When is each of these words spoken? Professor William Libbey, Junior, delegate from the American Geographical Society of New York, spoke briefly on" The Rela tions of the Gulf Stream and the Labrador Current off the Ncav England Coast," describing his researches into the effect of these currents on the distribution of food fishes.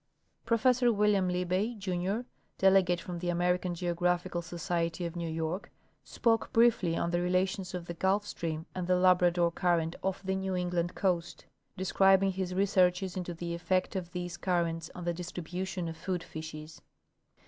Professor 0.47 0.91
William 0.91 1.29
Libbey, 1.29 1.75
Junior, 1.77 2.25
delegate 2.57 2.99
from 2.99 3.19
the 3.19 3.29
American 3.29 3.75
Geographical 3.75 4.41
Society 4.41 5.05
of 5.05 5.15
New 5.15 5.29
York, 5.29 5.69
spoke 6.03 6.51
briefly 6.51 6.97
on" 6.97 7.11
The 7.11 7.19
Rela 7.19 7.47
tions 7.47 7.75
of 7.75 7.85
the 7.85 7.93
Gulf 7.93 8.25
Stream 8.25 8.65
and 8.73 8.87
the 8.87 8.95
Labrador 8.95 9.51
Current 9.51 9.95
off 10.01 10.23
the 10.23 10.33
Ncav 10.33 10.59
England 10.59 10.95
Coast," 10.95 11.45
describing 11.77 12.31
his 12.31 12.55
researches 12.55 13.15
into 13.15 13.35
the 13.35 13.53
effect 13.53 13.95
of 13.95 14.11
these 14.11 14.37
currents 14.37 14.89
on 14.95 15.03
the 15.05 15.13
distribution 15.13 15.87
of 15.87 15.95
food 15.97 16.23
fishes. 16.23 16.81